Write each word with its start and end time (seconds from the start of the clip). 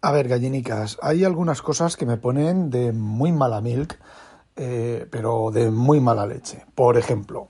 A 0.00 0.12
ver, 0.12 0.28
gallinicas, 0.28 0.96
hay 1.02 1.24
algunas 1.24 1.60
cosas 1.60 1.96
que 1.96 2.06
me 2.06 2.18
ponen 2.18 2.70
de 2.70 2.92
muy 2.92 3.32
mala 3.32 3.60
milk, 3.60 3.98
eh, 4.54 5.08
pero 5.10 5.50
de 5.50 5.72
muy 5.72 5.98
mala 6.00 6.24
leche. 6.24 6.64
Por 6.76 6.96
ejemplo, 6.96 7.48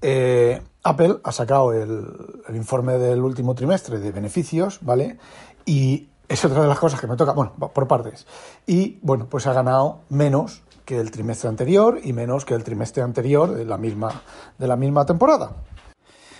eh, 0.00 0.62
Apple 0.82 1.18
ha 1.22 1.30
sacado 1.30 1.74
el, 1.74 2.42
el 2.48 2.56
informe 2.56 2.96
del 2.96 3.20
último 3.20 3.54
trimestre 3.54 3.98
de 3.98 4.12
beneficios, 4.12 4.78
¿vale? 4.80 5.18
Y 5.66 6.08
es 6.26 6.42
otra 6.46 6.62
de 6.62 6.68
las 6.68 6.78
cosas 6.78 6.98
que 7.02 7.06
me 7.06 7.16
toca, 7.16 7.32
bueno, 7.32 7.52
por 7.52 7.86
partes. 7.86 8.26
Y 8.66 8.98
bueno, 9.02 9.26
pues 9.28 9.46
ha 9.46 9.52
ganado 9.52 10.00
menos 10.08 10.62
que 10.86 10.98
el 10.98 11.10
trimestre 11.10 11.50
anterior 11.50 12.00
y 12.02 12.14
menos 12.14 12.46
que 12.46 12.54
el 12.54 12.64
trimestre 12.64 13.02
anterior 13.02 13.54
de 13.54 13.66
la 13.66 13.76
misma, 13.76 14.22
de 14.56 14.68
la 14.68 14.76
misma 14.76 15.04
temporada. 15.04 15.52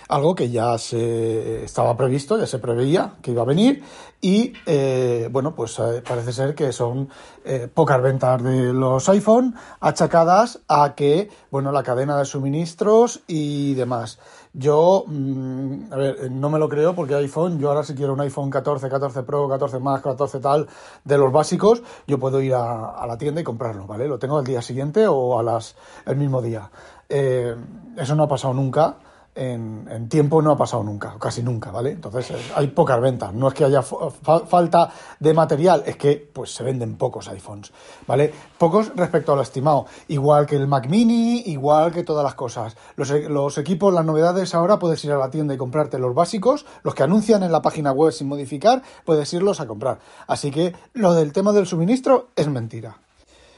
Algo 0.07 0.35
que 0.35 0.51
ya 0.51 0.77
se 0.77 1.63
estaba 1.63 1.97
previsto, 1.97 2.37
ya 2.37 2.45
se 2.45 2.59
preveía 2.59 3.15
que 3.23 3.31
iba 3.31 3.41
a 3.41 3.45
venir 3.45 3.83
y 4.21 4.53
eh, 4.65 5.29
bueno, 5.31 5.55
pues 5.55 5.79
eh, 5.79 6.03
parece 6.07 6.31
ser 6.31 6.55
que 6.55 6.71
son 6.71 7.09
eh, 7.43 7.67
pocas 7.71 8.01
ventas 8.01 8.41
de 8.43 8.71
los 8.71 9.09
iPhone 9.09 9.55
achacadas 9.79 10.61
a 10.67 10.93
que, 10.95 11.29
bueno, 11.49 11.71
la 11.71 11.81
cadena 11.81 12.17
de 12.17 12.25
suministros 12.25 13.21
y 13.27 13.73
demás. 13.73 14.19
Yo, 14.53 15.05
mm, 15.07 15.91
a 15.91 15.95
ver, 15.95 16.31
no 16.31 16.49
me 16.49 16.59
lo 16.59 16.69
creo 16.69 16.93
porque 16.93 17.15
iPhone, 17.15 17.59
yo 17.59 17.69
ahora 17.69 17.83
si 17.83 17.95
quiero 17.95 18.13
un 18.13 18.21
iPhone 18.21 18.49
14, 18.49 18.89
14 18.89 19.23
Pro, 19.23 19.49
14 19.49 19.79
más, 19.79 20.01
14 20.01 20.39
tal, 20.39 20.67
de 21.03 21.17
los 21.17 21.31
básicos, 21.31 21.81
yo 22.05 22.19
puedo 22.19 22.41
ir 22.41 22.53
a, 22.53 23.05
la 23.07 23.17
tienda 23.17 23.41
y 23.41 23.43
comprarlo, 23.43 23.87
¿vale? 23.87 24.07
Lo 24.07 24.19
tengo 24.19 24.37
al 24.37 24.45
día 24.45 24.61
siguiente 24.61 25.07
o 25.07 25.39
a 25.39 25.43
las, 25.43 25.75
el 26.05 26.15
mismo 26.15 26.41
día. 26.43 26.69
Eso 27.07 28.15
no 28.15 28.23
ha 28.23 28.27
pasado 28.27 28.53
nunca 28.53 28.97
en, 29.35 30.07
tiempo 30.07 30.41
no 30.41 30.51
ha 30.51 30.57
pasado 30.57 30.83
nunca, 30.83 31.15
casi 31.19 31.43
nunca, 31.43 31.69
¿vale? 31.69 31.91
Entonces 31.91 32.31
eh, 32.31 32.51
hay 32.55 32.67
pocas 32.67 32.99
ventas, 33.01 33.33
no 33.33 33.49
es 33.49 33.53
que 33.53 33.65
haya 33.65 33.81
falta 33.81 34.91
de 35.19 35.33
material, 35.33 35.83
es 35.85 35.97
que 35.97 36.29
pues 36.31 36.53
se 36.53 36.63
venden 36.63 36.97
pocos 36.97 37.27
iPhones, 37.27 37.73
¿vale? 38.07 38.33
Pocos 38.57 38.93
respecto 38.95 39.33
a 39.33 39.35
lo 39.35 39.41
estimado, 39.41 39.87
igual 40.07 40.45
que 40.45 40.55
el 40.55 40.67
Mac 40.67 40.87
Mini, 40.87 41.43
igual 41.47 41.91
que 41.91 42.03
todas 42.03 42.23
las 42.23 42.35
cosas. 42.35 42.77
Los, 42.95 43.11
e, 43.11 43.27
los 43.27 43.57
equipos, 43.57 43.93
las 43.93 44.05
novedades 44.05 44.55
ahora 44.55 44.79
puedes 44.79 45.03
ir 45.03 45.11
a 45.11 45.17
la 45.17 45.29
tienda 45.29 45.53
y 45.53 45.57
comprarte 45.57 45.99
los 45.99 46.15
básicos, 46.15 46.65
los 46.83 46.95
que 46.95 47.03
anuncian 47.03 47.43
en 47.43 47.51
la 47.51 47.61
página 47.61 47.91
web 47.91 48.13
sin 48.13 48.27
modificar, 48.27 48.81
puedes 49.03 49.33
irlos 49.33 49.59
a 49.59 49.67
comprar. 49.67 49.99
Así 50.27 50.49
que 50.49 50.73
lo 50.93 51.13
del 51.13 51.33
tema 51.33 51.51
del 51.51 51.67
suministro 51.67 52.29
es 52.35 52.47
mentira. 52.47 52.97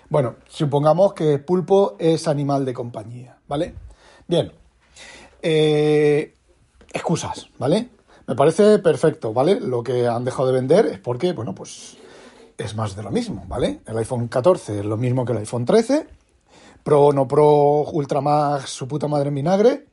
Bueno, 0.09 0.35
supongamos 0.47 1.13
que 1.13 1.37
pulpo 1.37 1.97
es 1.99 2.27
animal 2.27 2.65
de 2.65 2.73
compañía, 2.73 3.37
¿vale? 3.47 3.75
Bien, 4.27 4.53
eh, 5.41 6.33
excusas, 6.93 7.49
¿vale? 7.57 7.89
Me 8.27 8.35
parece 8.35 8.79
perfecto, 8.79 9.33
¿vale? 9.33 9.59
Lo 9.59 9.83
que 9.83 10.07
han 10.07 10.25
dejado 10.25 10.47
de 10.47 10.53
vender 10.53 10.85
es 10.87 10.99
porque, 10.99 11.33
bueno, 11.33 11.55
pues 11.55 11.97
es 12.57 12.75
más 12.75 12.95
de 12.95 13.03
lo 13.03 13.11
mismo, 13.11 13.45
¿vale? 13.47 13.81
El 13.85 13.97
iPhone 13.97 14.27
14 14.27 14.79
es 14.79 14.85
lo 14.85 14.97
mismo 14.97 15.25
que 15.25 15.31
el 15.31 15.39
iPhone 15.39 15.65
13, 15.65 16.07
Pro, 16.83 17.13
no 17.13 17.27
Pro, 17.27 17.83
Ultra 17.91 18.21
Max, 18.21 18.69
su 18.69 18.87
puta 18.87 19.07
madre 19.07 19.29
en 19.29 19.35
vinagre, 19.35 19.85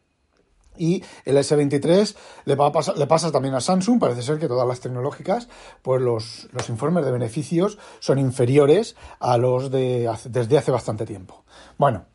y 0.77 1.03
el 1.25 1.37
S23 1.37 2.17
le, 2.47 3.07
pasa 3.07 3.33
también 3.33 3.55
a 3.55 3.61
Samsung, 3.61 4.01
parece 4.01 4.23
ser 4.23 4.39
que 4.39 4.49
todas 4.49 4.67
las 4.67 4.81
tecnológicas, 4.81 5.49
pues 5.83 6.03
los, 6.03 6.49
los 6.53 6.69
informes 6.69 7.05
de 7.05 7.13
beneficios 7.13 7.79
son 8.01 8.19
inferiores 8.19 8.97
a 9.21 9.39
los 9.39 9.71
de 9.71 10.11
desde 10.25 10.59
hace 10.59 10.71
bastante 10.71 11.07
tiempo. 11.07 11.45
Bueno, 11.79 12.07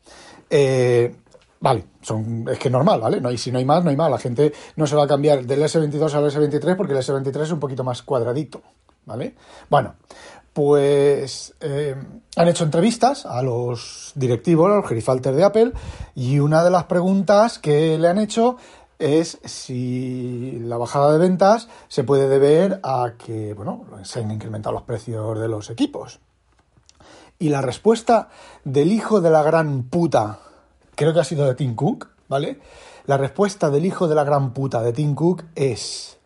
eh, 0.49 1.15
Vale, 1.61 1.85
son, 2.01 2.47
es 2.49 2.57
que 2.57 2.69
es 2.69 2.71
normal, 2.71 3.01
¿vale? 3.01 3.19
No 3.19 3.29
hay, 3.29 3.37
si 3.37 3.51
no 3.51 3.57
hay 3.57 3.65
más, 3.65 3.83
no 3.83 3.89
hay 3.89 3.97
más. 3.97 4.09
La 4.09 4.17
gente 4.17 4.53
no 4.77 4.87
se 4.87 4.95
va 4.95 5.03
a 5.03 5.07
cambiar 5.07 5.45
del 5.45 5.61
S22 5.61 6.13
al 6.13 6.31
S23 6.31 6.77
porque 6.77 6.93
el 6.93 6.99
S23 6.99 7.41
es 7.41 7.51
un 7.51 7.59
poquito 7.59 7.83
más 7.83 8.01
cuadradito, 8.01 8.61
¿vale? 9.05 9.35
Bueno, 9.69 9.95
pues 10.53 11.53
eh, 11.59 11.95
han 12.37 12.47
hecho 12.47 12.63
entrevistas 12.63 13.25
a 13.25 13.41
los 13.41 14.13
directivos, 14.15 14.71
a 14.71 14.75
los 14.75 14.87
gerifalters 14.87 15.35
de 15.35 15.43
Apple, 15.43 15.73
y 16.15 16.39
una 16.39 16.63
de 16.63 16.69
las 16.69 16.85
preguntas 16.85 17.59
que 17.59 17.97
le 17.97 18.07
han 18.07 18.19
hecho 18.19 18.57
es 18.97 19.39
si 19.45 20.59
la 20.59 20.77
bajada 20.77 21.13
de 21.13 21.19
ventas 21.19 21.69
se 21.87 22.03
puede 22.03 22.27
deber 22.27 22.79
a 22.83 23.13
que, 23.17 23.53
bueno, 23.53 23.85
se 24.03 24.19
han 24.19 24.31
incrementado 24.31 24.73
los 24.73 24.83
precios 24.83 25.39
de 25.39 25.47
los 25.47 25.69
equipos. 25.69 26.19
Y 27.37 27.49
la 27.49 27.61
respuesta 27.61 28.27
del 28.65 28.91
hijo 28.91 29.21
de 29.21 29.29
la 29.29 29.43
gran 29.43 29.83
puta 29.83 30.39
creo 30.99 31.13
que 31.13 31.21
ha 31.21 31.23
sido 31.23 31.45
de 31.45 31.55
Tim 31.55 31.75
Cook, 31.75 32.09
¿vale? 32.27 32.59
La 33.05 33.15
respuesta 33.15 33.69
del 33.69 33.85
hijo 33.85 34.09
de 34.09 34.15
la 34.15 34.25
gran 34.25 34.53
puta 34.53 34.81
de 34.81 34.91
Tim 34.91 35.15
Cook 35.15 35.45
es... 35.55 36.17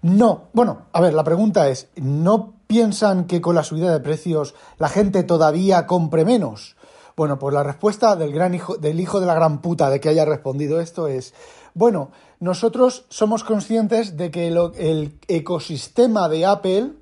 No, 0.00 0.44
bueno, 0.54 0.86
a 0.94 1.02
ver, 1.02 1.12
la 1.12 1.22
pregunta 1.22 1.68
es, 1.68 1.88
¿no 1.96 2.54
piensan 2.66 3.26
que 3.26 3.42
con 3.42 3.54
la 3.54 3.62
subida 3.62 3.92
de 3.92 4.00
precios 4.00 4.54
la 4.78 4.88
gente 4.88 5.22
todavía 5.22 5.86
compre 5.86 6.24
menos? 6.24 6.76
Bueno, 7.14 7.38
pues 7.38 7.52
la 7.52 7.62
respuesta 7.62 8.16
del 8.16 8.32
gran 8.32 8.54
hijo, 8.54 8.78
del 8.78 9.00
hijo 9.00 9.20
de 9.20 9.26
la 9.26 9.34
gran 9.34 9.60
puta 9.60 9.90
de 9.90 10.00
que 10.00 10.08
haya 10.08 10.24
respondido 10.24 10.80
esto 10.80 11.08
es, 11.08 11.34
bueno, 11.74 12.10
nosotros 12.40 13.04
somos 13.10 13.44
conscientes 13.44 14.16
de 14.16 14.30
que 14.30 14.48
el 14.48 15.18
ecosistema 15.28 16.30
de 16.30 16.46
Apple 16.46 16.92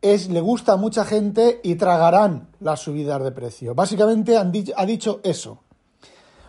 es, 0.00 0.30
le 0.30 0.40
gusta 0.40 0.72
a 0.72 0.76
mucha 0.76 1.04
gente 1.04 1.60
y 1.62 1.74
tragarán 1.74 2.48
las 2.60 2.80
subidas 2.80 3.22
de 3.22 3.30
precio. 3.30 3.74
Básicamente 3.74 4.38
ha 4.38 4.86
dicho 4.86 5.20
eso. 5.22 5.58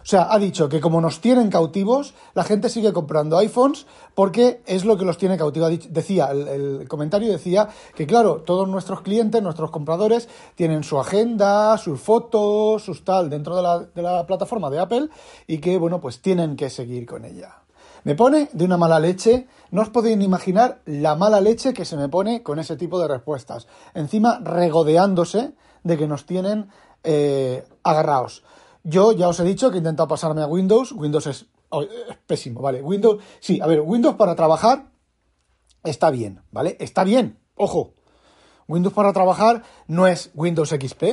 O 0.02 0.06
sea, 0.06 0.28
ha 0.32 0.40
dicho 0.40 0.68
que 0.68 0.82
como 0.82 1.00
nos 1.00 1.22
tienen 1.22 1.50
cautivos, 1.50 2.14
la 2.34 2.44
gente 2.44 2.70
sigue 2.70 2.92
comprando 2.92 3.38
iPhones 3.38 3.86
porque 4.16 4.62
es 4.66 4.84
lo 4.84 4.98
que 4.98 5.06
los 5.06 5.18
tiene 5.18 5.38
cautivos. 5.38 5.72
Decía, 5.90 6.32
el, 6.32 6.88
comentario 6.88 7.32
decía 7.32 7.70
que, 7.96 8.08
claro, 8.08 8.42
todos 8.42 8.68
nuestros 8.68 9.02
clientes, 9.02 9.42
nuestros 9.42 9.72
compradores, 9.72 10.28
tienen 10.56 10.84
su 10.84 11.00
agenda, 11.00 11.78
sus 11.78 12.00
fotos, 12.00 12.84
sus 12.84 13.04
tal, 13.04 13.30
dentro 13.30 13.56
de 13.56 13.62
la, 13.62 13.80
de 13.80 14.02
la 14.02 14.26
plataforma 14.26 14.70
de 14.70 14.80
Apple 14.80 15.10
y 15.48 15.60
que, 15.60 15.78
bueno, 15.78 16.02
pues 16.02 16.22
tienen 16.22 16.56
que 16.56 16.70
seguir 16.70 17.06
con 17.06 17.26
ella. 17.26 17.62
Me 18.04 18.16
pone 18.16 18.50
de 18.52 18.66
una 18.66 18.78
mala 18.78 19.00
leche. 19.00 19.48
No 19.70 19.84
os 19.84 19.90
podéis 19.90 20.20
imaginar 20.22 20.82
la 20.86 21.16
mala 21.16 21.40
leche 21.40 21.74
que 21.74 21.86
se 21.86 21.98
me 21.98 22.10
pone 22.10 22.42
con 22.42 22.60
ese 22.60 22.76
tipo 22.76 23.00
de 23.00 23.08
respuestas. 23.08 23.68
Encima 23.94 24.40
regodeándose 24.44 25.54
de 25.84 25.98
que 25.98 26.08
nos 26.08 26.26
tienen 26.26 26.70
eh, 27.04 27.64
agarrados. 27.84 28.44
Yo 28.84 29.12
ya 29.12 29.28
os 29.28 29.40
he 29.40 29.44
dicho 29.44 29.69
que 29.69 29.78
he 29.78 29.80
intentado 29.80 30.08
pasarme 30.08 30.42
a 30.42 30.47
Windows. 30.47 30.92
Windows 30.92 31.28
es, 31.28 31.46
pésimo, 32.25 32.62
¿vale? 32.62 32.81
Windows, 32.81 33.24
sí, 33.40 33.59
a 33.62 33.68
ver, 33.68 33.81
Windows 33.81 34.16
para 34.16 34.36
trabajar 34.36 34.92
está 35.84 36.09
bien, 36.12 36.42
¿vale? 36.52 36.78
Está 36.80 37.03
bien, 37.03 37.40
ojo. 37.56 37.94
Windows 38.68 38.94
para 38.94 39.14
trabajar 39.14 39.64
no 39.88 40.08
es 40.08 40.31
Windows 40.34 40.70
XP, 40.70 41.03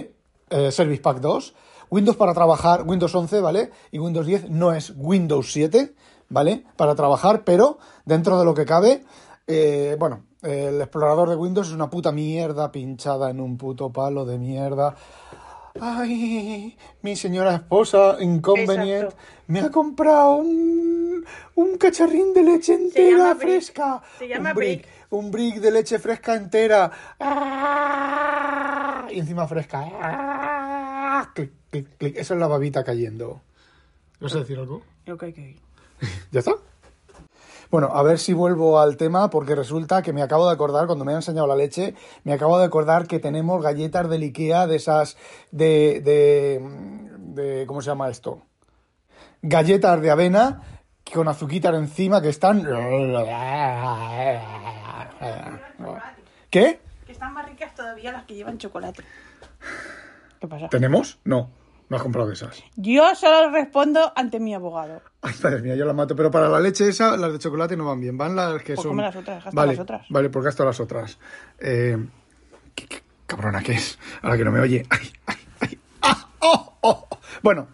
eh, 0.51 0.73
Service 0.73 1.03
Pack 1.03 1.21
2. 1.21 1.55
Windows 1.91 2.17
para 2.17 2.35
trabajar, 2.35 2.85
Windows 2.87 3.15
11, 3.15 3.41
¿vale? 3.41 3.71
Y 3.91 3.99
Windows 3.99 4.27
10 4.27 4.51
no 4.51 4.73
es 4.73 4.93
Windows 4.97 5.53
7, 5.53 5.95
¿vale? 6.29 6.65
Para 6.77 6.95
trabajar, 6.95 7.45
pero 7.45 7.79
dentro 8.05 8.39
de 8.39 8.45
lo 8.45 8.55
que 8.55 8.67
cabe, 8.67 9.05
eh, 9.47 9.97
bueno, 9.99 10.25
el 10.43 10.81
explorador 10.81 11.31
de 11.31 11.37
Windows 11.37 11.69
es 11.69 11.75
una 11.75 11.89
puta 11.89 12.13
mierda 12.13 12.71
pinchada 12.71 13.31
en 13.31 13.41
un 13.41 13.57
puto 13.57 13.91
palo 13.91 14.25
de 14.25 14.39
mierda. 14.39 14.95
Ay, 15.81 16.77
mi 17.03 17.17
señora 17.17 17.55
esposa 17.55 18.17
inconveniente 18.21 19.15
me 19.47 19.61
ha 19.61 19.71
comprado 19.71 20.37
un, 20.37 21.25
un 21.55 21.79
cacharrín 21.79 22.35
de 22.35 22.43
leche 22.43 22.75
entera 22.75 23.35
fresca. 23.35 24.03
Se 24.19 24.29
llama 24.29 24.51
un 24.51 24.57
brick, 24.57 24.89
Un 25.11 25.31
brick 25.31 25.57
de 25.57 25.71
leche 25.71 25.99
fresca 25.99 26.35
entera. 26.35 26.91
¡Ah! 27.21 29.07
Y 29.11 29.19
encima 29.21 29.47
fresca. 29.47 29.89
¡Ah! 30.01 31.31
Clic, 31.35 31.51
clic, 31.71 31.97
clic. 31.97 32.17
Esa 32.17 32.35
es 32.35 32.41
la 32.41 32.47
babita 32.47 32.85
cayendo. 32.85 33.41
¿Vas 34.21 34.35
a 34.35 34.41
decir 34.41 34.59
algo? 34.59 34.83
Ok, 35.11 35.23
ok. 35.23 35.39
¿Ya 36.31 36.41
está? 36.41 36.53
Bueno, 37.71 37.91
a 37.93 38.03
ver 38.03 38.19
si 38.19 38.33
vuelvo 38.33 38.81
al 38.81 38.97
tema 38.97 39.29
porque 39.29 39.55
resulta 39.55 40.01
que 40.03 40.15
me 40.15 40.23
acabo 40.23 40.47
de 40.47 40.53
acordar, 40.53 40.87
cuando 40.87 41.05
me 41.05 41.13
ha 41.13 41.17
enseñado 41.17 41.47
la 41.47 41.55
leche, 41.55 41.95
me 42.25 42.33
acabo 42.33 42.59
de 42.59 42.65
acordar 42.65 43.07
que 43.07 43.19
tenemos 43.19 43.63
galletas 43.63 44.09
del 44.09 44.23
Ikea 44.23 44.67
de 44.67 44.77
esas 44.77 45.19
de, 45.51 46.01
de, 46.03 46.63
de 47.19 47.67
¿cómo 47.67 47.83
se 47.83 47.91
llama 47.91 48.09
esto? 48.09 48.43
Galletas 49.43 50.01
de 50.01 50.11
avena 50.11 50.63
con 51.13 51.29
azuquitar 51.29 51.75
encima 51.75 52.23
que 52.23 52.31
están... 52.31 52.63
¿Qué? 56.51 56.81
Que 57.07 57.13
están 57.13 57.35
más 57.35 57.47
ricas 57.47 57.75
todavía 57.75 58.13
las 58.13 58.25
que 58.25 58.35
llevan 58.35 58.57
chocolate. 58.57 59.03
¿Qué 60.41 60.49
pasa? 60.49 60.69
¿Tenemos? 60.69 61.19
No. 61.25 61.51
No 61.91 61.97
has 61.97 62.03
comprado 62.03 62.31
esas. 62.31 62.63
Yo 62.77 63.15
solo 63.15 63.51
respondo 63.51 64.13
ante 64.15 64.39
mi 64.41 64.55
abogado. 64.55 65.01
Ay, 65.23 65.33
madre 65.43 65.63
mía, 65.63 65.75
yo 65.75 65.87
la 65.87 65.95
mato. 65.95 66.15
Pero 66.15 66.31
para 66.31 66.49
la 66.49 66.61
leche 66.61 66.89
esa, 66.89 67.17
las 67.17 67.33
de 67.33 67.39
chocolate 67.39 67.77
no 67.77 67.87
van 67.87 68.01
bien. 68.01 68.19
Van 68.19 68.37
las 68.37 68.63
que 68.63 68.75
Pues 68.75 68.83
son. 68.83 68.91
come 68.91 69.03
las 69.03 69.17
otras, 69.17 69.43
gasta 69.45 69.51
vale, 69.59 69.73
las 69.73 69.81
otras. 69.81 70.07
Vale, 70.11 70.29
porque 70.31 70.47
gasto 70.47 70.65
las 70.67 70.81
otras. 70.81 71.19
Eh, 71.59 71.97
¿qué, 72.75 72.87
qué 72.87 73.03
cabrona 73.27 73.63
que 73.63 73.73
es. 73.73 73.99
Ahora 74.23 74.37
que 74.37 74.45
no 74.45 74.53
me 74.53 74.61
oye. 74.61 74.85
Ay, 74.91 75.11
ay, 75.27 75.37
ay. 75.61 75.79
¡Ah! 76.03 76.29
¡Oh! 76.41 76.75
¡Oh! 76.83 77.09
Bueno, 77.43 77.69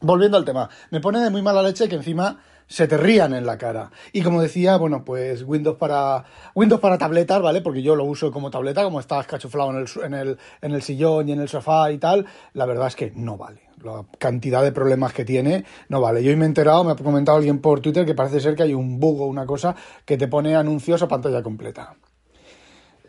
volviendo 0.00 0.36
al 0.36 0.44
tema. 0.44 0.68
Me 0.90 1.00
pone 1.00 1.20
de 1.20 1.30
muy 1.30 1.42
mala 1.42 1.62
leche 1.62 1.88
que 1.88 1.96
encima 1.96 2.38
se 2.70 2.86
te 2.86 2.96
rían 2.96 3.34
en 3.34 3.46
la 3.46 3.58
cara. 3.58 3.90
Y 4.12 4.22
como 4.22 4.40
decía, 4.40 4.76
bueno, 4.76 5.04
pues 5.04 5.42
Windows 5.42 5.76
para 5.76 6.24
Windows 6.54 6.80
para 6.80 6.98
tabletas, 6.98 7.42
¿vale? 7.42 7.60
Porque 7.62 7.82
yo 7.82 7.96
lo 7.96 8.04
uso 8.04 8.30
como 8.30 8.50
tableta, 8.50 8.84
como 8.84 9.00
estás 9.00 9.26
cachuflado 9.26 9.70
en 9.70 9.78
el, 9.78 10.04
en, 10.04 10.14
el, 10.14 10.38
en 10.62 10.72
el 10.72 10.82
sillón 10.82 11.28
y 11.28 11.32
en 11.32 11.40
el 11.40 11.48
sofá 11.48 11.90
y 11.90 11.98
tal, 11.98 12.26
la 12.54 12.66
verdad 12.66 12.86
es 12.86 12.94
que 12.94 13.12
no 13.16 13.36
vale. 13.36 13.60
La 13.82 14.04
cantidad 14.18 14.62
de 14.62 14.70
problemas 14.70 15.12
que 15.12 15.24
tiene 15.24 15.64
no 15.88 16.00
vale. 16.00 16.22
Yo 16.22 16.30
hoy 16.30 16.36
me 16.36 16.44
he 16.44 16.48
enterado, 16.48 16.84
me 16.84 16.92
ha 16.92 16.96
comentado 16.96 17.38
alguien 17.38 17.58
por 17.58 17.80
Twitter 17.80 18.06
que 18.06 18.14
parece 18.14 18.38
ser 18.38 18.54
que 18.54 18.62
hay 18.62 18.74
un 18.74 19.00
bug 19.00 19.22
o 19.22 19.26
una 19.26 19.46
cosa 19.46 19.74
que 20.04 20.16
te 20.16 20.28
pone 20.28 20.54
anuncios 20.54 21.02
a 21.02 21.08
pantalla 21.08 21.42
completa. 21.42 21.96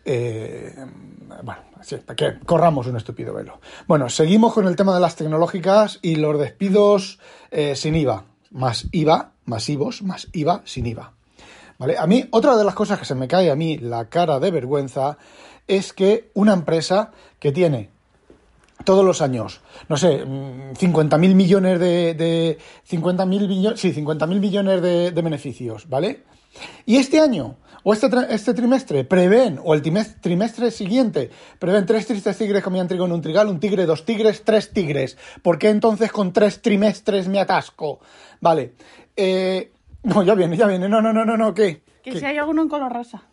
Eh, 0.06 0.74
bueno, 1.44 1.62
sí, 1.82 1.98
para 1.98 2.16
que 2.16 2.40
corramos 2.46 2.88
un 2.88 2.98
estúpido 2.98 3.34
velo. 3.34 3.60
Bueno, 3.88 4.10
seguimos 4.10 4.54
con 4.54 4.68
el 4.68 4.76
tema 4.76 4.94
de 4.94 5.00
las 5.00 5.16
tecnológicas 5.16 6.00
y 6.02 6.16
los 6.16 6.40
despidos 6.40 7.20
eh, 7.52 7.76
sin 7.76 7.96
IVA, 7.96 8.26
más 8.52 8.88
IVA, 8.92 9.32
masivos, 9.46 10.02
más 10.04 10.28
IVA, 10.34 10.62
sin 10.66 10.86
IVA. 10.86 11.14
¿Vale? 11.78 11.98
A 11.98 12.06
mí, 12.06 12.28
otra 12.32 12.58
de 12.58 12.64
las 12.64 12.76
cosas 12.76 13.00
que 13.00 13.06
se 13.06 13.16
me 13.16 13.28
cae 13.28 13.50
a 13.50 13.56
mí 13.56 13.78
la 13.78 14.06
cara 14.10 14.40
de 14.40 14.52
vergüenza 14.52 15.18
es 15.68 15.94
que 15.94 16.30
una 16.34 16.54
empresa 16.54 17.12
que 17.40 17.52
tiene 17.52 17.90
todos 18.84 19.06
los 19.06 19.22
años, 19.22 19.62
no 19.90 19.98
sé, 19.98 20.26
50.000 20.26 21.18
mm, 21.18 21.36
millones 21.36 21.80
de, 21.80 22.14
de 22.14 22.58
50.000 22.90 23.48
millones, 23.48 23.80
sí, 23.80 23.94
50.000 23.94 24.40
millones 24.40 24.82
de, 24.82 25.12
de 25.12 25.22
beneficios, 25.22 25.88
¿vale? 25.90 26.24
Y 26.86 26.98
este 26.98 27.20
año 27.20 27.58
o 27.84 27.94
este, 27.94 28.10
este 28.30 28.54
trimestre 28.54 29.04
prevén, 29.04 29.60
o 29.64 29.74
el 29.74 29.82
trimestre 29.82 30.72
siguiente, 30.72 31.32
prevén 31.58 31.86
tres 31.86 32.06
tristes 32.06 32.38
tigres 32.38 32.64
comían 32.64 32.88
trigo 32.88 33.06
en 33.06 33.12
un 33.12 33.22
trigal, 33.22 33.48
un 33.48 33.60
tigre, 33.60 33.86
dos 33.86 34.06
tigres, 34.06 34.44
tres 34.44 34.72
tigres. 34.72 35.18
¿Por 35.42 35.58
qué 35.58 35.70
entonces 35.70 36.12
con 36.12 36.32
tres 36.32 36.62
trimestres 36.62 37.28
me 37.28 37.40
atasco? 37.40 38.00
Vale. 38.40 38.74
Eh, 39.16 39.72
no, 40.04 40.24
ya 40.24 40.36
viene, 40.36 40.58
ya 40.58 40.68
viene. 40.68 40.88
No, 40.88 41.02
no, 41.02 41.12
no, 41.12 41.26
no, 41.26 41.38
no, 41.38 41.54
¿qué? 41.54 41.82
Que 42.04 42.20
si 42.20 42.26
hay 42.26 42.38
alguno 42.38 42.62
en 42.64 42.70
color 42.70 42.92
rosa. 42.92 43.24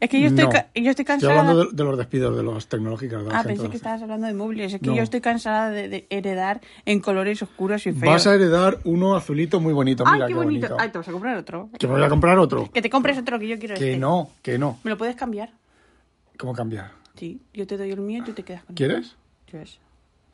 Es 0.00 0.08
que 0.08 0.20
yo 0.20 0.28
estoy, 0.28 0.46
yo 0.82 0.90
estoy 0.90 1.04
cansada. 1.04 1.34
Estoy 1.34 1.50
hablando 1.50 1.70
de, 1.70 1.84
los 1.84 1.98
despidos 1.98 2.36
de 2.36 2.42
las 2.42 2.66
tecnológicas. 2.66 3.22
ah, 3.30 3.42
pensé 3.44 3.68
que 3.68 3.76
estabas 3.76 4.00
hablando 4.00 4.26
de 4.26 4.34
móviles. 4.34 4.72
Es 4.72 4.80
que 4.80 4.94
yo 4.94 5.02
estoy 5.02 5.20
cansada 5.20 5.70
de, 5.70 6.06
heredar 6.08 6.60
en 6.86 7.00
colores 7.00 7.42
oscuros 7.42 7.86
y 7.86 7.92
feos. 7.92 8.12
Vas 8.12 8.26
a 8.26 8.34
heredar 8.34 8.78
uno 8.84 9.14
azulito 9.14 9.60
muy 9.60 9.74
bonito. 9.74 10.04
Mira, 10.10 10.26
Ay, 10.26 10.32
qué, 10.32 10.38
bonito. 10.38 10.76
Ay, 10.78 10.90
te 10.90 10.98
vas 10.98 11.08
a 11.08 11.12
comprar 11.12 11.36
otro. 11.36 11.68
Que 11.78 11.86
me 11.86 11.94
voy 11.94 12.02
a 12.02 12.08
comprar 12.08 12.38
otro. 12.38 12.70
Que 12.72 12.80
te 12.80 12.88
compres 12.88 13.18
otro 13.18 13.38
que 13.38 13.46
yo 13.46 13.58
quiero. 13.58 13.74
Que 13.74 13.90
este. 13.90 14.00
no, 14.00 14.30
que 14.42 14.58
no. 14.58 14.78
¿Me 14.84 14.90
lo 14.90 14.96
puedes 14.96 15.16
cambiar? 15.16 15.50
¿Cómo 16.38 16.54
cambiar? 16.54 16.92
Sí, 17.16 17.42
yo 17.52 17.66
te 17.66 17.76
doy 17.76 17.90
el 17.90 18.00
mío 18.00 18.22
y 18.22 18.24
tú 18.24 18.32
te 18.32 18.42
quedas 18.42 18.64
con 18.64 18.74
¿Quieres? 18.74 19.16
¿Quieres? 19.46 19.78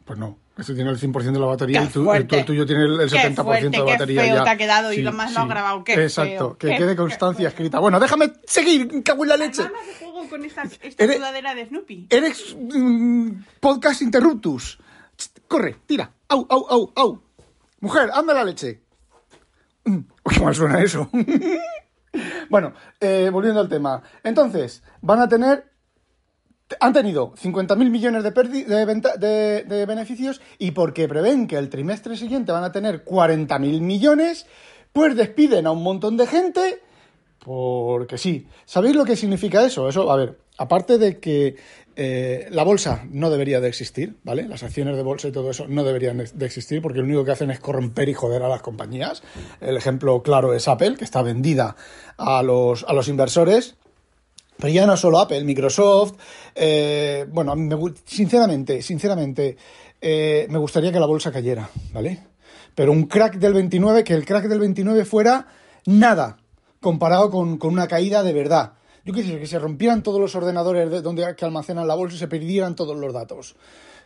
Pues 0.06 0.18
no. 0.20 0.38
Este 0.56 0.72
tiene 0.74 0.90
el 0.90 0.98
100% 0.98 1.32
de 1.32 1.38
la 1.38 1.46
batería 1.46 1.82
y 1.82 1.88
tú, 1.88 2.10
el, 2.12 2.26
tuyo 2.26 2.64
tiene 2.64 2.84
el 2.84 3.10
70% 3.10 3.70
de 3.70 3.78
la 3.78 3.84
batería. 3.84 4.22
Qué 4.22 4.30
feo 4.30 4.44
te 4.44 4.50
ha 4.50 4.56
quedado 4.56 4.92
y 4.92 5.02
lo 5.02 5.12
más 5.12 5.34
lo 5.34 5.40
has 5.40 5.48
grabado. 5.48 5.84
Qué 5.84 5.94
Exacto, 5.94 6.56
que 6.56 6.76
quede 6.76 6.96
constancia 6.96 7.48
escrita. 7.48 7.80
Bueno, 7.80 8.00
déjame 8.00 8.32
seguir, 8.46 9.02
cago 9.02 9.24
en 9.24 9.28
la 9.28 9.36
leche. 9.36 9.64
juego 9.98 10.28
con 10.30 10.44
esta, 10.44 10.62
esta 10.62 11.12
sudadera 11.12 11.54
de 11.54 11.66
Snoopy. 11.66 12.06
Eres 12.08 12.56
mm, 12.58 13.30
podcast 13.60 14.00
interruptus. 14.00 14.78
Corre, 15.48 15.76
tira. 15.84 16.10
Au, 16.28 16.46
au, 16.48 16.66
au, 16.70 16.92
au. 16.94 17.22
Mujer, 17.80 18.10
anda 18.14 18.32
la 18.32 18.44
leche. 18.44 18.80
Mm, 19.84 19.98
qué 20.30 20.40
mal 20.40 20.54
suena 20.54 20.80
eso. 20.80 21.10
bueno, 22.48 22.72
eh, 23.00 23.28
volviendo 23.30 23.60
al 23.60 23.68
tema. 23.68 24.02
Entonces, 24.22 24.82
van 25.02 25.20
a 25.20 25.28
tener 25.28 25.75
han 26.80 26.92
tenido 26.92 27.32
50.000 27.34 27.90
millones 27.90 28.24
de, 28.24 29.84
beneficios 29.86 30.40
y 30.58 30.72
porque 30.72 31.08
prevén 31.08 31.46
que 31.46 31.56
el 31.56 31.68
trimestre 31.68 32.16
siguiente 32.16 32.52
van 32.52 32.64
a 32.64 32.72
tener 32.72 33.04
40.000 33.04 33.80
millones, 33.80 34.46
pues 34.92 35.14
despiden 35.16 35.66
a 35.66 35.70
un 35.70 35.82
montón 35.82 36.16
de 36.16 36.26
gente 36.26 36.80
porque 37.38 38.18
sí. 38.18 38.48
¿Sabéis 38.64 38.96
lo 38.96 39.04
que 39.04 39.14
significa 39.14 39.64
eso? 39.64 39.88
Eso, 39.88 40.10
a 40.10 40.16
ver, 40.16 40.36
aparte 40.58 40.98
de 40.98 41.20
que 41.20 41.54
eh, 41.94 42.48
la 42.50 42.64
bolsa 42.64 43.06
no 43.08 43.30
debería 43.30 43.60
de 43.60 43.68
existir, 43.68 44.16
¿vale? 44.24 44.48
Las 44.48 44.64
acciones 44.64 44.96
de 44.96 45.02
bolsa 45.04 45.28
y 45.28 45.32
todo 45.32 45.50
eso 45.50 45.66
no 45.68 45.84
deberían 45.84 46.24
de 46.32 46.46
existir 46.46 46.82
porque 46.82 46.98
lo 46.98 47.04
único 47.04 47.24
que 47.24 47.30
hacen 47.30 47.52
es 47.52 47.60
corromper 47.60 48.08
y 48.08 48.14
joder 48.14 48.42
a 48.42 48.48
las 48.48 48.62
compañías. 48.62 49.22
El 49.60 49.76
ejemplo 49.76 50.22
claro 50.24 50.54
es 50.54 50.66
Apple, 50.66 50.96
que 50.96 51.04
está 51.04 51.22
vendida 51.22 51.76
a 52.16 52.42
los, 52.42 52.84
a 52.88 52.92
los 52.92 53.06
inversores 53.06 53.76
pero 54.58 54.72
ya 54.72 54.86
no 54.86 54.96
solo 54.96 55.18
Apple, 55.18 55.44
Microsoft. 55.44 56.14
Eh, 56.54 57.26
bueno, 57.30 57.54
sinceramente, 58.04 58.82
sinceramente, 58.82 59.56
eh, 60.00 60.46
me 60.48 60.58
gustaría 60.58 60.92
que 60.92 61.00
la 61.00 61.06
bolsa 61.06 61.32
cayera, 61.32 61.68
¿vale? 61.92 62.20
Pero 62.74 62.92
un 62.92 63.06
crack 63.06 63.36
del 63.36 63.54
29, 63.54 64.04
que 64.04 64.14
el 64.14 64.24
crack 64.24 64.46
del 64.46 64.60
29 64.60 65.04
fuera 65.04 65.46
nada 65.86 66.38
comparado 66.80 67.30
con, 67.30 67.58
una 67.62 67.88
caída 67.88 68.22
de 68.22 68.32
verdad. 68.32 68.74
Yo 69.04 69.12
quisiera 69.12 69.40
que 69.40 69.46
se 69.46 69.58
rompieran 69.58 70.02
todos 70.02 70.20
los 70.20 70.34
ordenadores 70.34 70.90
de 70.90 71.00
donde 71.00 71.34
que 71.36 71.44
almacenan 71.44 71.86
la 71.86 71.94
bolsa 71.94 72.16
y 72.16 72.18
se 72.18 72.28
perdieran 72.28 72.74
todos 72.74 72.96
los 72.96 73.12
datos. 73.12 73.56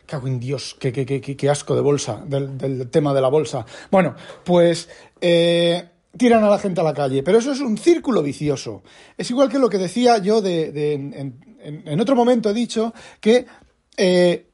Cago 0.05 0.27
en 0.27 0.39
Dios, 0.39 0.75
qué, 0.79 0.91
qué, 0.91 1.05
qué, 1.05 1.21
qué 1.21 1.49
asco 1.49 1.75
de 1.75 1.81
bolsa, 1.81 2.23
del, 2.25 2.57
del, 2.57 2.89
tema 2.89 3.13
de 3.13 3.21
la 3.21 3.29
bolsa. 3.29 3.65
Bueno, 3.91 4.15
pues 4.43 4.89
eh, 5.19 5.90
tiran 6.17 6.43
a 6.43 6.49
la 6.49 6.59
gente 6.59 6.81
a 6.81 6.83
la 6.83 6.93
calle. 6.93 7.23
Pero 7.23 7.39
eso 7.39 7.51
es 7.51 7.59
un 7.59 7.77
círculo 7.77 8.21
vicioso. 8.21 8.83
Es 9.17 9.29
igual 9.29 9.49
que 9.49 9.59
lo 9.59 9.69
que 9.69 9.77
decía 9.77 10.17
yo 10.17 10.41
de, 10.41 10.93
en, 10.93 11.99
otro 11.99 12.15
momento 12.15 12.49
he 12.49 12.53
dicho 12.53 12.93
que 13.19 13.45
eh, 13.97 14.49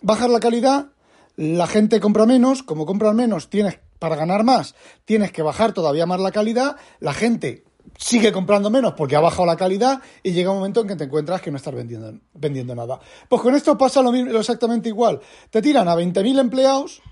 bajar 0.00 0.30
la 0.30 0.40
calidad, 0.40 0.88
la 1.36 1.66
gente 1.66 2.00
compra 2.00 2.26
menos, 2.26 2.62
como 2.62 2.86
compran 2.86 3.16
menos, 3.16 3.50
tienes 3.50 3.78
para 3.98 4.16
ganar 4.16 4.42
más, 4.44 4.74
tienes 5.04 5.32
que 5.32 5.42
bajar 5.42 5.72
todavía 5.72 6.06
más 6.06 6.20
la 6.20 6.32
calidad, 6.32 6.76
la 6.98 7.14
gente 7.14 7.64
sigue 7.96 8.32
comprando 8.32 8.70
menos 8.70 8.94
porque 8.94 9.16
ha 9.16 9.20
bajado 9.20 9.46
la 9.46 9.56
calidad 9.56 10.00
y 10.22 10.32
llega 10.32 10.50
un 10.50 10.58
momento 10.58 10.80
en 10.80 10.88
que 10.88 10.96
te 10.96 11.04
encuentras 11.04 11.40
que 11.40 11.50
no 11.50 11.56
estás 11.56 11.74
vendiendo, 11.74 12.12
vendiendo 12.34 12.74
nada. 12.74 12.98
Pues 13.28 13.40
con 13.42 13.54
esto 13.54 13.76
pasa 13.78 14.02
lo 14.02 14.12
mismo, 14.12 14.36
exactamente 14.38 14.88
igual. 14.88 15.20
Te 15.50 15.62
tiran 15.62 15.88
a 15.88 15.94
20.000 15.94 16.40
empleados 16.40 17.02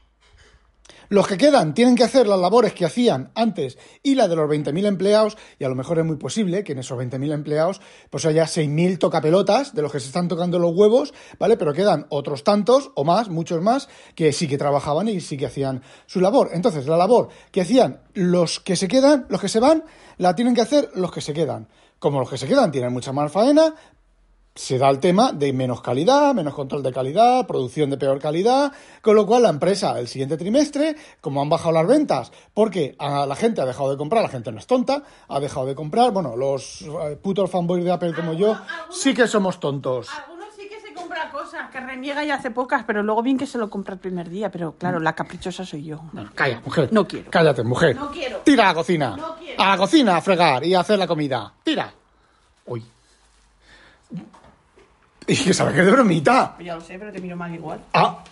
los 1.11 1.27
que 1.27 1.37
quedan 1.37 1.75
tienen 1.75 1.97
que 1.97 2.05
hacer 2.05 2.27
las 2.27 2.39
labores 2.39 2.73
que 2.73 2.87
hacían 2.87 3.33
antes 3.35 3.77
y 4.03 4.15
la 4.15 4.29
de 4.29 4.37
los 4.37 4.49
20.000 4.49 4.87
empleados, 4.87 5.37
y 5.59 5.65
a 5.65 5.69
lo 5.69 5.75
mejor 5.75 5.99
es 5.99 6.05
muy 6.05 6.17
posible 6.17 6.65
que 6.65 6.73
en 6.73 6.79
esos 6.79 6.99
20.000 6.99 7.33
empleados 7.33 7.81
pues 8.09 8.25
haya 8.25 8.45
6.000 8.45 8.99
tocapelotas 8.99 9.75
de 9.75 9.83
los 9.83 9.93
que 9.93 10.01
se 10.01 10.07
están 10.07 10.29
tocando 10.29 10.59
los 10.59 10.75
huevos, 10.75 11.13
¿vale? 11.39 11.57
Pero 11.57 11.75
quedan 11.75 12.07
otros 12.11 12.45
tantos 12.45 12.93
o 12.95 13.05
más, 13.05 13.29
muchos 13.29 13.61
más, 13.61 13.89
que 14.15 14.33
sí 14.33 14.47
que 14.47 14.57
trabajaban 14.57 15.09
y 15.09 15.21
sí 15.21 15.37
que 15.37 15.47
hacían 15.47 15.83
su 16.07 16.21
labor. 16.21 16.51
Entonces, 16.53 16.87
la 16.87 16.97
labor 16.97 17.29
que 17.51 17.61
hacían 17.61 18.01
los 18.15 18.61
que 18.61 18.77
se 18.77 18.87
quedan, 18.87 19.27
los 19.29 19.41
que 19.41 19.49
se 19.49 19.59
van, 19.59 19.85
la 20.17 20.37
tienen 20.37 20.55
que 20.55 20.61
hacer 20.61 20.91
los 20.95 21.11
que 21.11 21.21
se 21.21 21.33
quedan. 21.33 21.69
Como 21.99 22.21
los 22.21 22.31
que 22.31 22.39
se 22.39 22.47
quedan 22.47 22.71
tienen 22.71 22.93
mucha 22.93 23.13
más 23.13 23.31
faena, 23.33 23.75
se 24.55 24.79
da 24.79 24.91
el 24.91 24.99
tema 24.99 25.33
de 25.33 25.53
menos 25.53 25.81
calidad, 25.81 26.35
menos 26.35 26.55
control 26.55 26.83
de 26.83 26.93
calidad, 26.93 27.47
producción 27.47 27.89
de 27.91 27.97
peor 27.97 28.19
calidad, 28.19 28.73
con 29.01 29.15
lo 29.15 29.25
cual 29.27 29.45
la 29.45 29.49
empresa 29.49 29.99
el 29.99 30.09
siguiente 30.09 30.37
trimestre, 30.37 30.97
como 31.21 31.41
han 31.41 31.49
bajado 31.49 31.73
las 31.73 31.87
ventas, 31.87 32.33
porque 32.53 32.97
a 32.99 33.27
la 33.27 33.37
gente 33.37 33.61
ha 33.61 33.67
dejado 33.67 33.91
de 33.91 33.97
comprar, 33.97 34.23
la 34.23 34.29
gente 34.29 34.51
no 34.51 34.59
es 34.59 34.67
tonta, 34.67 35.03
ha 35.29 35.41
dejado 35.41 35.67
de 35.67 35.75
comprar, 35.75 36.11
bueno, 36.11 36.37
los 36.37 36.83
eh, 36.83 37.17
putos 37.23 37.51
fanboys 37.51 37.85
de 37.85 37.93
Apple 37.93 38.13
como 38.13 38.33
yo, 38.33 38.59
sí 38.91 39.15
que 39.15 39.29
somos 39.29 39.61
tontos. 39.61 40.09
Algunos 40.25 40.53
sí 40.55 40.69
que 40.69 40.81
se 40.81 40.93
compra 40.95 41.31
cosas, 41.31 41.71
que 41.71 41.79
reniega 41.81 42.25
y 42.25 42.31
hace 42.31 42.51
pocas, 42.51 42.83
pero 42.85 43.03
luego 43.05 43.23
bien 43.23 43.39
que 43.39 43.47
se 43.47 43.57
lo 43.57 43.71
compra 43.71 43.95
el 43.95 44.01
primer 44.01 44.29
día, 44.29 44.51
pero 44.51 44.73
claro, 44.73 44.99
la 44.99 45.15
caprichosa 45.15 45.65
soy 45.65 45.85
yo. 45.85 46.01
calla, 46.35 46.61
mujer. 46.65 46.89
No 46.93 47.07
quiero. 47.07 47.31
Cállate, 47.31 47.63
mujer. 47.63 47.95
No 47.95 48.11
quiero. 48.11 48.39
Tira 48.39 48.65
a 48.65 48.69
la 48.69 48.75
cocina. 48.75 49.17
No 49.17 49.37
quiero. 49.37 49.63
A 49.63 49.69
la 49.71 49.77
cocina 49.77 50.17
a 50.17 50.21
fregar 50.21 50.65
y 50.65 50.75
a 50.75 50.81
hacer 50.81 50.99
la 50.99 51.07
comida. 51.07 51.53
Tira. 51.63 51.93
Uy. 52.67 52.85
Y 55.35 55.37
que 55.37 55.55
sabes 55.55 55.75
que 55.75 55.81
es 55.81 55.87
de 55.87 55.93
bromita. 55.93 56.57
Ya 56.61 56.75
lo 56.75 56.81
sé, 56.81 56.99
pero 56.99 57.13
te 57.13 57.21
miro 57.21 57.37
mal 57.37 57.55
igual. 57.55 57.81
Ah, 57.93 58.25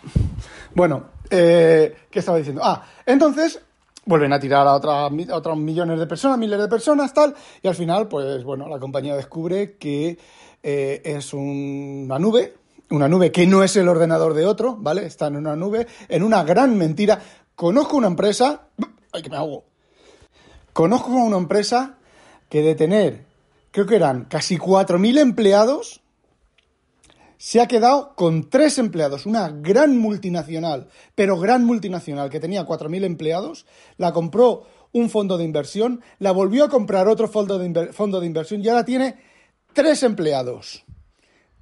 bueno, 0.74 1.04
eh, 1.30 1.96
¿qué 2.10 2.18
estaba 2.18 2.38
diciendo? 2.38 2.60
Ah, 2.64 2.82
entonces 3.06 3.60
vuelven 4.04 4.32
a 4.32 4.40
tirar 4.40 4.66
a, 4.66 4.74
otros 4.74 5.56
millones 5.58 6.00
de 6.00 6.06
personas, 6.08 6.38
miles 6.38 6.58
de 6.58 6.66
personas, 6.66 7.14
tal, 7.14 7.36
y 7.62 7.68
al 7.68 7.76
final, 7.76 8.08
pues 8.08 8.42
bueno, 8.42 8.66
la 8.66 8.80
compañía 8.80 9.14
descubre 9.14 9.76
que 9.76 10.18
eh, 10.62 11.02
es 11.04 11.32
una 11.34 12.18
nube, 12.18 12.54
una 12.90 13.06
nube 13.06 13.30
que 13.30 13.46
no 13.46 13.62
es 13.62 13.76
el 13.76 13.86
ordenador 13.86 14.34
de 14.34 14.46
otro, 14.46 14.74
¿vale? 14.76 15.06
Está 15.06 15.28
en 15.28 15.36
una 15.36 15.54
nube, 15.54 15.86
en 16.08 16.24
una 16.24 16.42
gran 16.42 16.76
mentira. 16.76 17.20
Conozco 17.54 17.96
una 17.96 18.08
empresa, 18.08 18.62
ay, 19.12 19.22
que 19.22 19.30
me 19.30 19.36
hago. 19.36 19.64
Conozco 20.72 21.12
una 21.12 21.36
empresa 21.36 21.94
que 22.48 22.62
de 22.62 22.74
tener, 22.74 23.24
creo 23.70 23.86
que 23.86 23.96
eran 23.96 24.24
casi 24.24 24.58
4.000 24.58 25.18
empleados, 25.18 26.00
se 27.38 27.60
ha 27.60 27.68
quedado 27.68 28.14
con 28.16 28.50
tres 28.50 28.78
empleados, 28.78 29.24
una 29.24 29.48
gran 29.48 29.96
multinacional, 29.96 30.88
pero 31.14 31.38
gran 31.38 31.64
multinacional 31.64 32.30
que 32.30 32.40
tenía 32.40 32.66
4.000 32.66 33.04
empleados, 33.04 33.64
la 33.96 34.12
compró 34.12 34.66
un 34.92 35.08
fondo 35.08 35.38
de 35.38 35.44
inversión, 35.44 36.02
la 36.18 36.32
volvió 36.32 36.64
a 36.64 36.68
comprar 36.68 37.06
otro 37.06 37.28
fondo 37.28 37.58
de, 37.58 37.92
fondo 37.92 38.20
de 38.20 38.26
inversión 38.26 38.62
y 38.62 38.68
ahora 38.68 38.84
tiene 38.84 39.16
tres 39.72 40.02
empleados. 40.02 40.84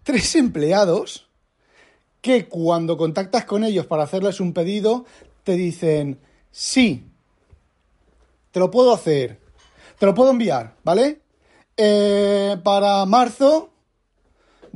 Tres 0.03 0.35
empleados 0.37 1.29
que 2.23 2.49
cuando 2.49 2.97
contactas 2.97 3.45
con 3.45 3.63
ellos 3.63 3.87
para 3.87 4.05
hacerles 4.05 4.41
un 4.41 4.55
pedido, 4.55 5.05
te 5.45 5.53
dicen, 5.53 6.19
sí, 6.51 7.05
te 8.51 8.61
lo 8.61 8.71
puedo 8.71 8.95
hacer. 8.95 9.41
Te 9.99 10.07
lo 10.07 10.15
puedo 10.15 10.31
enviar, 10.31 10.75
¿vale? 10.85 11.21
Eh, 11.77 12.57
para 12.63 13.05
marzo 13.05 13.71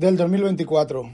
del 0.00 0.16
2024 0.16 1.11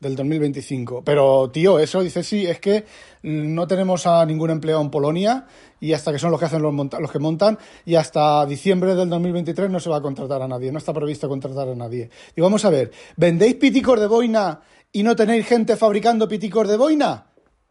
del 0.00 0.16
2025. 0.16 1.04
Pero, 1.04 1.48
tío, 1.52 1.78
eso 1.78 2.02
dice 2.02 2.24
sí, 2.24 2.44
es 2.44 2.58
que 2.58 2.84
no 3.22 3.66
tenemos 3.68 4.08
a 4.08 4.26
ningún 4.26 4.50
empleado 4.50 4.82
en 4.82 4.90
Polonia 4.90 5.46
y 5.80 5.92
hasta 5.92 6.10
que 6.10 6.18
son 6.18 6.32
los 6.32 6.40
que 6.40 6.46
hacen 6.46 6.62
los, 6.62 6.74
los 6.74 7.12
que 7.12 7.18
montan 7.20 7.56
y 7.84 7.94
hasta 7.94 8.44
diciembre 8.44 8.96
del 8.96 9.08
2023 9.08 9.70
no 9.70 9.78
se 9.78 9.88
va 9.88 9.98
a 9.98 10.02
contratar 10.02 10.42
a 10.42 10.48
nadie, 10.48 10.72
no 10.72 10.78
está 10.78 10.92
previsto 10.92 11.28
contratar 11.28 11.68
a 11.68 11.76
nadie. 11.76 12.10
Y 12.34 12.40
vamos 12.40 12.64
a 12.64 12.70
ver, 12.70 12.90
¿vendéis 13.16 13.54
piticos 13.54 14.00
de 14.00 14.08
boina 14.08 14.60
y 14.90 15.04
no 15.04 15.14
tenéis 15.14 15.46
gente 15.46 15.76
fabricando 15.76 16.28
piticos 16.28 16.66
de 16.66 16.76
boina? 16.76 17.26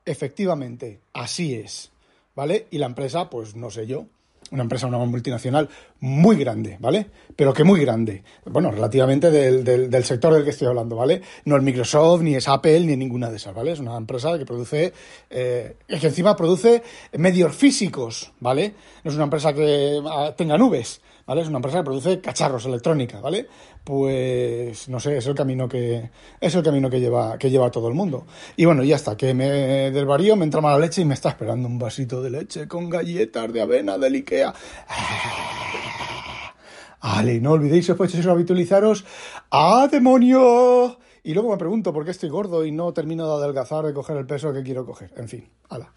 Efectivamente, 0.06 1.02
así 1.12 1.56
es. 1.56 1.92
¿Vale? 2.36 2.68
Y 2.72 2.78
la 2.78 2.86
empresa, 2.86 3.30
pues 3.30 3.56
no 3.56 3.70
sé 3.70 3.88
yo, 3.88 4.08
una 4.52 4.64
empresa, 4.64 4.88
una 4.88 4.98
multinacional 5.00 5.70
muy 6.00 6.36
grande, 6.36 6.78
¿vale? 6.80 7.08
Pero 7.36 7.54
que 7.54 7.64
muy 7.64 7.80
grande. 7.82 8.24
Bueno, 8.46 8.72
relativamente 8.72 9.32
del, 9.32 9.64
del, 9.64 10.04
sector 10.04 10.34
del 10.34 10.44
que 10.44 10.52
estoy 10.52 10.68
hablando, 10.68 10.96
¿vale? 10.96 11.22
No 11.46 11.58
es 11.58 11.64
Microsoft, 11.64 12.22
ni 12.22 12.36
es 12.36 12.48
Apple, 12.48 12.82
ni 12.82 12.96
ninguna 12.96 13.30
de 13.30 13.38
esas, 13.38 13.54
¿vale? 13.54 13.72
Es 13.72 13.80
una 13.80 13.98
empresa 13.98 14.38
que 14.38 14.46
produce, 14.46 14.94
eh, 15.30 15.75
que 15.88 16.08
encima 16.08 16.36
produce 16.36 16.84
medios 17.14 17.56
físicos, 17.56 18.32
¿vale? 18.40 18.75
No 19.04 19.12
es 19.12 19.16
una 19.16 19.25
empresa 19.25 19.54
que 19.54 20.02
ah, 20.06 20.34
tenga 20.38 20.58
nubes, 20.58 21.02
¿vale? 21.25 21.41
Es 21.41 21.48
una 21.48 21.58
empresa 21.58 21.79
que 21.79 21.84
produce 21.84 22.22
cacharros 22.22 22.65
electrónica, 22.65 23.20
¿vale? 23.20 23.48
Pues 23.84 24.88
no 24.89 25.00
sé, 25.00 25.17
es 25.17 25.27
el 25.27 25.36
camino 25.36 25.67
que 25.67 26.10
es 26.39 26.55
el 26.55 26.63
camino 26.63 26.89
que 26.89 27.00
lleva 27.00 27.38
que 27.38 27.50
lleva 27.50 27.72
todo 27.72 27.88
el 27.88 27.94
mundo. 27.94 28.25
Y 28.55 28.65
bueno, 28.65 28.84
ya 28.84 28.96
está, 28.96 29.17
que 29.17 29.34
me 29.34 29.91
del 29.91 30.05
varío 30.05 30.36
me 30.36 30.46
entra 30.46 30.62
mala 30.62 30.79
leche 30.79 31.01
y 31.01 31.05
me 31.05 31.13
está 31.13 31.29
esperando 31.29 31.67
un 31.67 31.79
vasito 31.79 32.22
de 32.22 32.29
leche 32.29 32.67
con 32.67 32.89
galletas 32.89 33.51
de 33.51 33.62
avena 33.62 33.98
del 33.98 34.15
Ikea. 34.15 34.53
Vale, 37.01 37.39
no 37.39 37.51
olvidéis 37.51 37.86
sospechosos 37.86 38.25
habitualizaros. 38.25 39.05
¡Ah, 39.51 39.88
demonio! 39.91 40.98
Y 41.24 41.34
luego 41.34 41.51
me 41.51 41.58
pregunto 41.58 41.94
por 41.94 42.03
qué 42.03 42.12
estoy 42.12 42.29
gordo 42.29 42.65
y 42.65 42.72
no 42.72 42.94
termino 42.94 43.27
de 43.27 43.44
adelgazar, 43.44 43.86
de 43.86 43.94
coger 43.94 44.17
el 44.17 44.25
peso 44.25 44.51
que 44.51 44.63
quiero 44.63 44.86
coger. 44.86 45.13
En 45.15 45.29
fin, 45.29 45.48
hala. 45.70 45.94